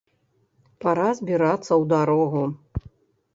Пара 0.85 1.05
збірацца 1.19 1.67
ў 1.81 1.83
дарогу! 1.93 2.43